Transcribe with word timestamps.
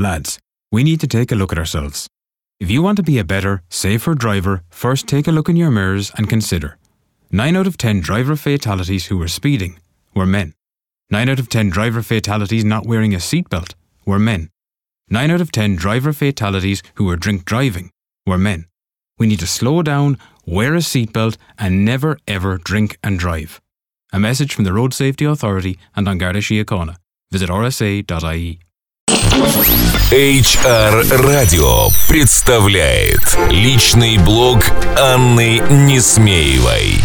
Lads, 0.00 0.38
we 0.70 0.84
need 0.84 1.00
to 1.00 1.08
take 1.08 1.32
a 1.32 1.34
look 1.34 1.50
at 1.50 1.58
ourselves. 1.58 2.06
If 2.60 2.70
you 2.70 2.82
want 2.82 2.98
to 2.98 3.02
be 3.02 3.18
a 3.18 3.24
better, 3.24 3.62
safer 3.68 4.14
driver, 4.14 4.62
first 4.70 5.08
take 5.08 5.26
a 5.26 5.32
look 5.32 5.48
in 5.48 5.56
your 5.56 5.72
mirrors 5.72 6.12
and 6.16 6.28
consider. 6.28 6.78
9 7.32 7.56
out 7.56 7.66
of 7.66 7.76
10 7.76 8.00
driver 8.00 8.36
fatalities 8.36 9.06
who 9.06 9.18
were 9.18 9.26
speeding 9.26 9.80
were 10.14 10.24
men. 10.24 10.54
9 11.10 11.28
out 11.28 11.40
of 11.40 11.48
10 11.48 11.70
driver 11.70 12.00
fatalities 12.00 12.64
not 12.64 12.86
wearing 12.86 13.12
a 13.12 13.18
seatbelt 13.18 13.74
were 14.06 14.20
men. 14.20 14.50
9 15.10 15.32
out 15.32 15.40
of 15.40 15.50
10 15.50 15.74
driver 15.74 16.12
fatalities 16.12 16.80
who 16.94 17.04
were 17.04 17.16
drink 17.16 17.44
driving 17.44 17.90
were 18.24 18.38
men. 18.38 18.66
We 19.18 19.26
need 19.26 19.40
to 19.40 19.48
slow 19.48 19.82
down, 19.82 20.16
wear 20.46 20.74
a 20.74 20.78
seatbelt, 20.78 21.36
and 21.58 21.84
never 21.84 22.18
ever 22.28 22.56
drink 22.56 22.98
and 23.02 23.18
drive. 23.18 23.60
A 24.12 24.20
message 24.20 24.54
from 24.54 24.62
the 24.62 24.72
Road 24.72 24.94
Safety 24.94 25.24
Authority 25.24 25.76
and 25.96 26.06
on 26.06 26.18
Garda 26.18 26.38
Síochána. 26.38 26.96
Visit 27.32 27.50
rsa.ie. 27.50 28.60
HR 29.38 31.04
Radio 31.22 31.92
представляет 32.08 33.20
личный 33.50 34.18
блог 34.18 34.58
Анны 34.98 35.62
Несмеевой. 35.70 36.98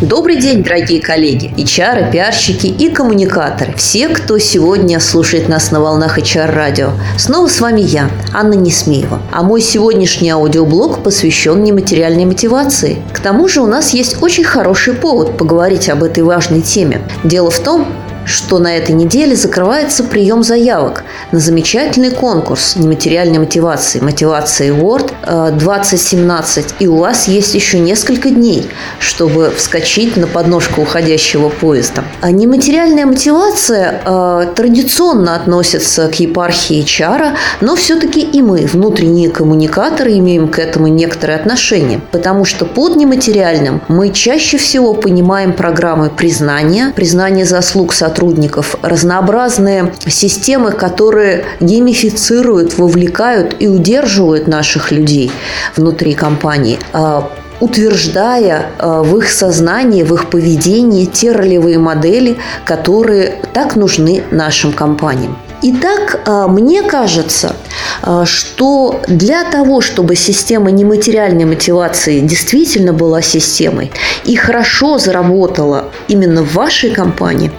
Добрый 0.00 0.40
день, 0.40 0.64
дорогие 0.64 1.00
коллеги, 1.00 1.52
HR, 1.56 2.10
пиарщики 2.10 2.66
и 2.66 2.88
коммуникаторы. 2.88 3.74
Все, 3.76 4.08
кто 4.08 4.38
сегодня 4.38 4.98
слушает 4.98 5.48
нас 5.48 5.70
на 5.70 5.80
волнах 5.80 6.18
HR 6.18 6.50
радио. 6.50 6.90
Снова 7.16 7.46
с 7.46 7.60
вами 7.60 7.82
я, 7.82 8.10
Анна 8.34 8.54
Несмеева. 8.54 9.22
А 9.30 9.42
мой 9.42 9.60
сегодняшний 9.60 10.30
аудиоблог 10.30 11.04
посвящен 11.04 11.62
нематериальной 11.62 12.24
мотивации. 12.24 13.00
К 13.12 13.20
тому 13.20 13.46
же 13.46 13.60
у 13.60 13.66
нас 13.66 13.94
есть 13.94 14.20
очень 14.22 14.44
хороший 14.44 14.94
повод 14.94 15.38
поговорить 15.38 15.88
об 15.88 16.02
этой 16.02 16.24
важной 16.24 16.62
теме. 16.62 17.00
Дело 17.22 17.50
в 17.50 17.60
том, 17.60 17.86
что 18.30 18.58
на 18.58 18.76
этой 18.76 18.94
неделе 18.94 19.36
закрывается 19.36 20.04
прием 20.04 20.42
заявок 20.42 21.04
на 21.32 21.40
замечательный 21.40 22.10
конкурс 22.10 22.76
нематериальной 22.76 23.38
мотивации, 23.38 24.00
мотивации 24.00 24.70
Word 24.70 25.10
2017. 25.56 26.66
Э, 26.66 26.74
И 26.78 26.86
у 26.86 26.96
вас 26.96 27.28
есть 27.28 27.54
еще 27.54 27.78
несколько 27.78 28.30
дней, 28.30 28.70
чтобы 28.98 29.50
вскочить 29.50 30.16
на 30.16 30.26
подножку 30.26 30.82
уходящего 30.82 31.48
поезда. 31.48 32.04
А 32.20 32.30
нематериальная 32.30 33.06
мотивация 33.06 34.00
э, 34.04 34.46
традиционно 34.54 35.34
относится 35.34 36.08
к 36.08 36.14
епархии 36.20 36.82
Чара, 36.82 37.34
но 37.60 37.76
все-таки 37.76 38.20
и 38.20 38.42
мы, 38.42 38.66
внутренние 38.66 39.30
коммуникаторы, 39.30 40.16
имеем 40.18 40.48
к 40.48 40.58
этому 40.58 40.86
некоторое 40.86 41.34
отношение, 41.36 42.00
потому 42.12 42.44
что 42.44 42.64
под 42.64 42.96
нематериальным 42.96 43.80
мы 43.88 44.10
чаще 44.10 44.58
всего 44.58 44.94
понимаем 44.94 45.52
программы 45.52 46.10
признания, 46.10 46.92
признания 46.94 47.44
заслуг 47.44 47.92
сотрудников, 47.92 48.19
сотрудников, 48.20 48.76
разнообразные 48.82 49.94
системы, 50.06 50.72
которые 50.72 51.44
геймифицируют, 51.60 52.76
вовлекают 52.76 53.56
и 53.58 53.66
удерживают 53.66 54.46
наших 54.46 54.92
людей 54.92 55.30
внутри 55.74 56.14
компании 56.14 56.78
а, 56.92 57.30
утверждая 57.60 58.66
а, 58.78 59.02
в 59.02 59.16
их 59.16 59.30
сознании, 59.30 60.02
в 60.02 60.14
их 60.14 60.28
поведении 60.28 61.06
те 61.06 61.32
ролевые 61.32 61.78
модели, 61.78 62.36
которые 62.66 63.36
так 63.54 63.76
нужны 63.76 64.22
нашим 64.30 64.72
компаниям. 64.72 65.36
Итак, 65.62 66.20
а, 66.24 66.48
мне 66.48 66.82
кажется, 66.82 67.54
а, 68.02 68.24
что 68.24 69.02
для 69.08 69.44
того, 69.44 69.82
чтобы 69.82 70.16
система 70.16 70.70
нематериальной 70.70 71.44
мотивации 71.44 72.20
действительно 72.20 72.94
была 72.94 73.20
системой 73.20 73.92
и 74.24 74.36
хорошо 74.36 74.98
заработала 74.98 75.90
именно 76.08 76.42
в 76.42 76.54
вашей 76.54 76.90
компании, 76.90 77.52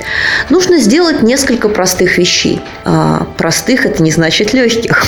нужно 0.49 0.79
сделать 0.79 1.21
несколько 1.21 1.69
простых 1.69 2.17
вещей. 2.17 2.61
А, 2.85 3.27
простых– 3.37 3.85
это 3.87 4.01
не 4.01 4.11
значит 4.11 4.53
легких. 4.53 5.05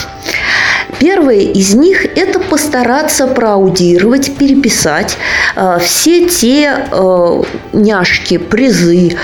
Первое 1.04 1.40
из 1.40 1.74
них– 1.74 2.06
это 2.16 2.40
постараться 2.40 3.28
проаудировать, 3.28 4.38
переписать 4.38 5.18
э, 5.54 5.80
все 5.82 6.30
те 6.30 6.88
э, 6.90 7.42
няшки, 7.74 8.38
призы, 8.38 9.18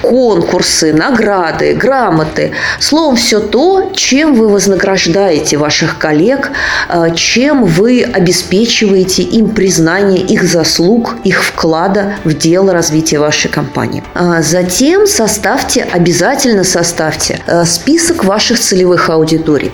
конкурсы, 0.00 0.92
награды, 0.92 1.74
грамоты. 1.74 2.52
Словом, 2.78 3.16
все 3.16 3.40
то, 3.40 3.90
чем 3.96 4.34
вы 4.34 4.46
вознаграждаете 4.46 5.56
ваших 5.56 5.98
коллег, 5.98 6.52
э, 6.88 7.06
чем 7.16 7.64
вы 7.64 8.04
обеспечиваете 8.04 9.24
им 9.24 9.48
признание 9.48 10.20
их 10.20 10.44
заслуг, 10.44 11.16
их 11.24 11.42
вклада 11.42 12.14
в 12.22 12.32
дело 12.32 12.72
развития 12.72 13.18
вашей 13.18 13.50
компании. 13.50 14.04
Затем 14.38 15.08
составьте, 15.08 15.82
обязательно 15.82 16.62
составьте 16.62 17.40
список 17.64 18.22
ваших 18.22 18.60
целевых 18.60 19.10
аудиторий. 19.10 19.72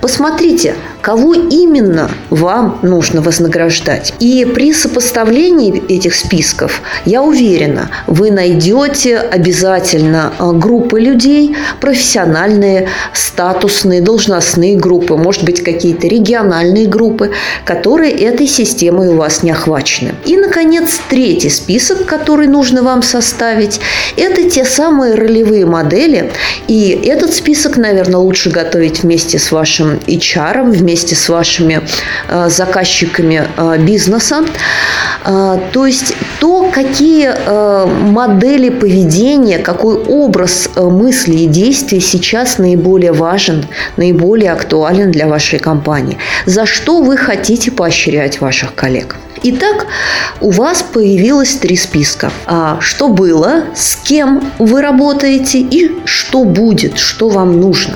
Посмотрите, 0.00 0.74
кого 1.02 1.34
именно 1.34 2.10
вам 2.30 2.78
нужно 2.82 3.20
вознаграждать. 3.20 4.14
И 4.20 4.44
при 4.44 4.72
сопоставлении 4.72 5.84
этих 5.88 6.14
списков, 6.14 6.80
я 7.04 7.22
уверена, 7.22 7.90
вы 8.06 8.30
найдете 8.30 9.18
обязательно 9.18 10.32
а, 10.38 10.52
группы 10.52 11.00
людей, 11.00 11.56
профессиональные, 11.80 12.88
статусные, 13.12 14.00
должностные 14.00 14.76
группы, 14.76 15.16
может 15.16 15.44
быть, 15.44 15.62
какие-то 15.62 16.06
региональные 16.06 16.86
группы, 16.86 17.32
которые 17.64 18.12
этой 18.12 18.46
системой 18.46 19.08
у 19.08 19.16
вас 19.16 19.42
не 19.42 19.50
охвачены. 19.50 20.14
И, 20.24 20.36
наконец, 20.36 21.00
третий 21.10 21.50
список, 21.50 22.06
который 22.06 22.46
нужно 22.46 22.82
вам 22.82 23.02
составить, 23.02 23.80
это 24.16 24.48
те 24.48 24.64
самые 24.64 25.14
ролевые 25.14 25.66
модели. 25.66 26.30
И 26.68 26.90
этот 27.04 27.34
список, 27.34 27.76
наверное, 27.76 28.20
лучше 28.20 28.50
готовить 28.50 29.02
вместе 29.02 29.40
с 29.40 29.50
вашим 29.50 29.98
HR, 30.06 30.70
вместе 30.70 30.91
вместе 30.92 31.14
с 31.14 31.28
вашими 31.30 31.80
э, 32.28 32.48
заказчиками 32.50 33.48
э, 33.56 33.78
бизнеса. 33.78 34.44
Э, 35.24 35.58
то 35.72 35.86
есть 35.86 36.14
то, 36.38 36.70
какие 36.70 37.30
модели 38.10 38.68
поведения, 38.68 39.58
какой 39.58 39.94
образ 39.94 40.68
мысли 40.76 41.38
и 41.38 41.46
действий 41.46 42.00
сейчас 42.00 42.58
наиболее 42.58 43.12
важен, 43.12 43.64
наиболее 43.96 44.52
актуален 44.52 45.10
для 45.10 45.26
вашей 45.26 45.58
компании. 45.58 46.18
За 46.46 46.66
что 46.66 47.00
вы 47.00 47.16
хотите 47.16 47.70
поощрять 47.70 48.40
ваших 48.40 48.74
коллег. 48.74 49.16
Итак, 49.44 49.86
у 50.40 50.50
вас 50.50 50.82
появилось 50.82 51.56
три 51.56 51.76
списка. 51.76 52.30
А 52.46 52.78
что 52.80 53.08
было, 53.08 53.64
с 53.74 53.96
кем 53.96 54.52
вы 54.60 54.82
работаете 54.82 55.58
и 55.58 55.90
что 56.04 56.44
будет, 56.44 56.98
что 56.98 57.28
вам 57.28 57.60
нужно. 57.60 57.94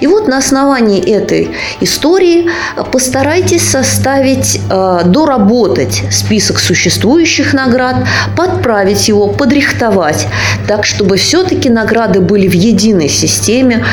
И 0.00 0.08
вот 0.08 0.26
на 0.26 0.38
основании 0.38 1.00
этой 1.00 1.50
истории 1.80 2.50
постарайтесь 2.90 3.68
составить, 3.68 4.60
э, 4.70 5.00
доработать 5.04 6.02
список 6.10 6.58
существующих 6.58 7.52
наград, 7.52 7.96
подправить 8.36 9.06
его, 9.06 9.28
подрихтовать, 9.28 10.26
так, 10.66 10.84
чтобы 10.84 11.16
все-таки 11.16 11.70
награды 11.70 12.20
были 12.20 12.48
в 12.48 12.54
единой 12.54 13.08
системе, 13.08 13.84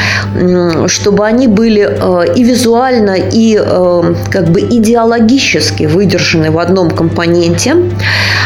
чтобы 0.87 1.25
они 1.25 1.47
были 1.47 1.87
э, 1.87 2.33
и 2.35 2.43
визуально, 2.43 3.15
и 3.31 3.55
как 4.31 4.49
бы 4.49 4.61
идеологически 4.61 5.83
выдержаны 5.83 6.49
в 6.49 6.57
одном 6.57 6.89
компоненте, 6.95 7.75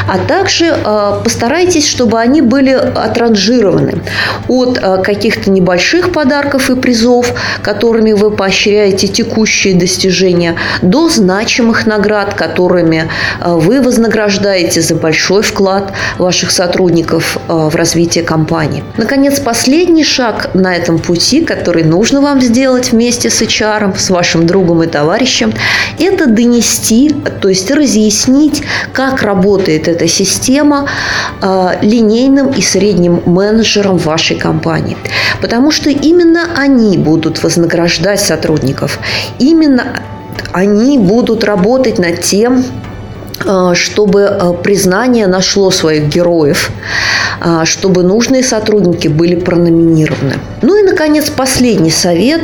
а 0.08 0.18
также 0.18 0.66
э, 0.66 1.12
постарайтесь, 1.24 1.88
чтобы 1.88 2.20
они 2.20 2.42
были 2.42 2.72
отранжированы 2.72 4.02
от 4.48 4.80
э, 4.82 5.02
каких-то 5.04 5.52
небольших 5.52 6.12
подарков 6.12 6.70
и 6.70 6.76
призов, 6.76 7.34
которыми 7.62 8.14
вы 8.14 8.32
поощряете 8.32 9.08
текущие 9.08 9.76
достижения, 9.76 10.56
до 10.82 11.10
значимых 11.10 11.86
наград, 11.86 12.34
которыми 12.34 13.10
э, 13.40 13.54
вы 13.54 13.82
вознаграждаете 13.82 14.82
за 14.82 14.96
большой 14.96 15.44
вклад 15.44 15.94
ваших 16.18 16.52
сотрудников 16.52 17.38
в 17.48 17.76
развитие 17.76 18.24
компании. 18.24 18.84
Наконец, 18.98 19.40
последний 19.40 20.04
шаг 20.04 20.50
на 20.54 20.76
этом 20.76 21.00
пути, 21.00 21.42
который 21.42 21.84
нужно 21.84 22.22
вам 22.22 22.42
сделать 22.42 22.92
вместе 22.92 23.30
с 23.30 23.42
HR, 23.42 23.98
с 23.98 24.10
вашим 24.10 24.48
другом 24.48 24.84
и 24.84 24.88
товарищем, 24.88 25.54
это 26.00 26.28
донести, 26.28 27.14
то 27.42 27.50
есть 27.50 27.70
разъяснить 27.72 28.39
объяснить, 28.40 28.64
как 28.94 29.22
работает 29.24 29.88
эта 29.88 30.08
система 30.08 30.88
э, 31.42 31.70
линейным 31.82 32.50
и 32.50 32.62
средним 32.62 33.22
менеджерам 33.26 33.98
вашей 33.98 34.38
компании. 34.38 34.98
Потому 35.42 35.72
что 35.72 35.90
именно 35.90 36.48
они 36.56 36.98
будут 36.98 37.44
вознаграждать 37.44 38.20
сотрудников. 38.20 39.00
Именно 39.40 39.84
они 40.52 40.98
будут 40.98 41.44
работать 41.44 42.00
над 42.00 42.22
тем, 42.22 42.64
чтобы 43.74 44.22
э, 44.22 44.54
признание 44.64 45.28
нашло 45.28 45.72
своих 45.72 46.08
героев, 46.08 46.72
а, 47.42 47.66
чтобы 47.66 48.04
нужные 48.04 48.44
сотрудники 48.44 49.08
были 49.08 49.36
прономинированы. 49.36 50.34
Ну 50.62 50.76
и, 50.76 50.84
наконец, 50.84 51.30
последний 51.30 51.92
совет. 51.92 52.42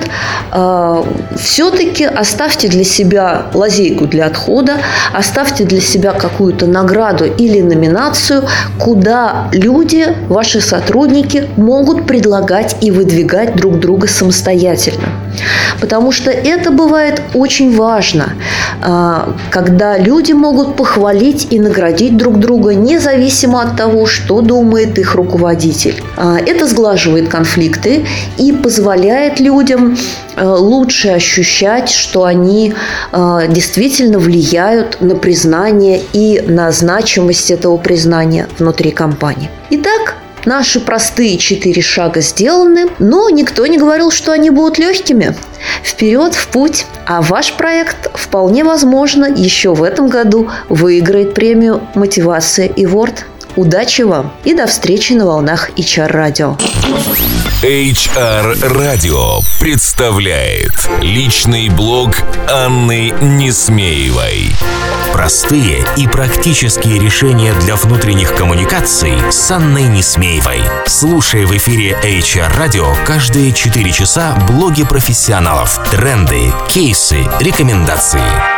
А, 0.51 1.05
Все-таки 1.37 2.05
оставьте 2.05 2.67
для 2.67 2.83
себя 2.83 3.47
лазейку 3.53 4.07
для 4.07 4.27
отхода, 4.27 4.77
оставьте 5.13 5.65
для 5.65 5.81
себя 5.81 6.13
какую-то 6.13 6.65
награду 6.65 7.25
или 7.25 7.61
номинацию, 7.61 8.43
куда 8.79 9.49
люди, 9.51 10.07
ваши 10.29 10.61
сотрудники, 10.61 11.49
могут 11.57 12.07
предлагать 12.07 12.77
и 12.81 12.91
выдвигать 12.91 13.55
друг 13.55 13.79
друга 13.79 14.07
самостоятельно. 14.07 15.24
Потому 15.79 16.11
что 16.11 16.31
это 16.31 16.71
бывает 16.71 17.21
очень 17.33 17.75
важно, 17.75 18.33
а, 18.81 19.33
когда 19.49 19.97
люди 19.97 20.33
могут 20.33 20.75
похвалить 20.75 21.47
и 21.51 21.59
наградить 21.59 22.17
друг 22.17 22.39
друга 22.39 22.73
независимо 22.73 23.61
от 23.61 23.77
того, 23.77 24.05
что 24.05 24.41
думает 24.41 24.97
их 24.99 25.15
руководитель. 25.15 26.01
А, 26.17 26.37
это 26.37 26.67
сглаживает 26.67 27.29
конфликты 27.29 28.05
и 28.37 28.51
позволяет 28.51 29.39
людям 29.39 29.97
а, 30.35 30.55
лучше 30.55 31.09
ощущать, 31.09 31.89
что 31.89 32.23
они 32.23 32.73
действительно 33.49 34.19
влияют 34.19 35.01
на 35.01 35.15
признание 35.15 36.01
и 36.13 36.41
на 36.41 36.71
значимость 36.71 37.51
этого 37.51 37.77
признания 37.77 38.47
внутри 38.57 38.91
компании. 38.91 39.49
Итак, 39.69 40.15
Наши 40.45 40.79
простые 40.79 41.37
четыре 41.37 41.81
шага 41.81 42.21
сделаны, 42.21 42.85
но 42.99 43.29
никто 43.29 43.65
не 43.65 43.77
говорил, 43.77 44.11
что 44.11 44.31
они 44.31 44.51
будут 44.51 44.77
легкими. 44.77 45.35
Вперед, 45.83 46.35
в 46.35 46.47
путь! 46.49 46.85
А 47.07 47.21
ваш 47.21 47.53
проект 47.53 48.09
вполне 48.13 48.63
возможно 48.63 49.25
еще 49.25 49.73
в 49.73 49.83
этом 49.83 50.07
году 50.07 50.49
выиграет 50.69 51.33
премию 51.33 51.81
«Мотивация 51.95 52.67
и 52.67 52.85
Ворд». 52.85 53.25
Удачи 53.55 54.01
вам 54.01 54.33
и 54.43 54.53
до 54.53 54.67
встречи 54.67 55.13
на 55.13 55.25
волнах 55.25 55.69
HR 55.77 56.07
радио. 56.07 56.57
HR 57.61 58.67
радио 58.73 59.39
представляет 59.59 60.73
личный 61.01 61.69
блог 61.69 62.11
Анны 62.49 63.13
Несмеевой. 63.21 64.49
Простые 65.13 65.85
и 65.95 66.05
практические 66.07 66.99
решения 66.99 67.53
для 67.61 67.77
внутренних 67.77 68.35
коммуникаций 68.35 69.13
с 69.31 69.49
Анной 69.49 69.83
Несмеевой. 69.83 70.59
Слушай 70.85 71.45
в 71.45 71.55
эфире 71.55 71.97
HR 72.03 72.57
радио 72.57 72.93
каждые 73.05 73.53
4 73.53 73.91
часа 73.93 74.35
блоги 74.49 74.83
профессионалов, 74.83 75.79
тренды, 75.89 76.51
кейсы, 76.69 77.19
рекомендации. 77.39 78.54